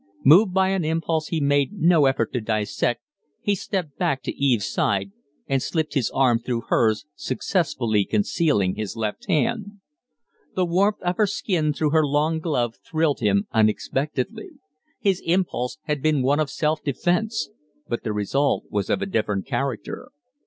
Moved 0.25 0.51
by 0.51 0.69
an 0.69 0.83
impulse 0.83 1.27
he 1.27 1.39
made 1.39 1.73
no 1.73 2.07
effort 2.07 2.33
to 2.33 2.41
dissect, 2.41 3.03
he 3.39 3.53
stepped 3.53 3.99
back 3.99 4.23
to 4.23 4.35
Eve's 4.35 4.65
side 4.65 5.11
and 5.45 5.61
slipped 5.61 5.93
his 5.93 6.09
arm 6.09 6.39
through 6.39 6.61
hers 6.69 7.05
successfully 7.13 8.03
concealing 8.03 8.73
his 8.73 8.95
left 8.95 9.27
hand. 9.27 9.73
The 10.55 10.65
warmth 10.65 11.03
of 11.03 11.17
her 11.17 11.27
skin 11.27 11.71
through 11.71 11.91
her 11.91 12.03
long 12.03 12.39
glove 12.39 12.77
thrilled 12.83 13.19
him 13.19 13.45
unexpectedly. 13.51 14.53
His 14.99 15.21
impulse 15.23 15.77
had 15.83 16.01
been 16.01 16.23
one 16.23 16.39
of 16.39 16.49
self 16.49 16.83
defence, 16.83 17.49
but 17.87 18.03
the 18.03 18.11
result 18.11 18.63
was 18.71 18.89
of 18.89 19.03
a 19.03 19.05
different 19.05 19.45
character. 19.45 20.09